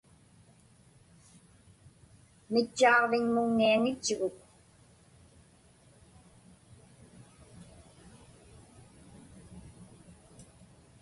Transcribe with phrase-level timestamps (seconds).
[2.51, 4.37] Mitchaaġviŋmuŋniaŋitchuguk.